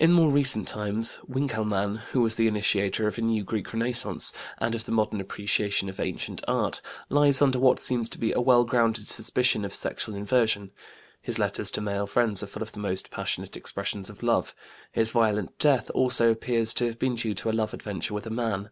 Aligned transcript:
In 0.00 0.10
more 0.12 0.32
recent 0.32 0.66
times 0.66 1.16
Winkelmann, 1.28 1.98
who 2.10 2.20
was 2.20 2.34
the 2.34 2.48
initiator 2.48 3.06
of 3.06 3.18
a 3.18 3.20
new 3.20 3.44
Greek 3.44 3.72
Renaissance 3.72 4.32
and 4.58 4.74
of 4.74 4.84
the 4.84 4.90
modern 4.90 5.20
appreciation 5.20 5.88
of 5.88 6.00
ancient 6.00 6.42
art, 6.48 6.80
lies 7.08 7.40
under 7.40 7.60
what 7.60 7.78
seems 7.78 8.08
to 8.08 8.18
be 8.18 8.32
a 8.32 8.40
well 8.40 8.64
grounded 8.64 9.06
suspicion 9.06 9.64
of 9.64 9.72
sexual 9.72 10.16
inversion. 10.16 10.72
His 11.22 11.38
letters 11.38 11.70
to 11.70 11.80
male 11.80 12.08
friends 12.08 12.42
are 12.42 12.48
full 12.48 12.62
of 12.62 12.72
the 12.72 12.80
most 12.80 13.12
passionate 13.12 13.56
expressions 13.56 14.10
of 14.10 14.24
love. 14.24 14.56
His 14.90 15.10
violent 15.10 15.56
death 15.60 15.88
also 15.94 16.32
appears 16.32 16.74
to 16.74 16.86
have 16.86 16.98
been 16.98 17.14
due 17.14 17.34
to 17.34 17.48
a 17.48 17.52
love 17.52 17.72
adventure 17.72 18.14
with 18.14 18.26
a 18.26 18.30
man. 18.30 18.70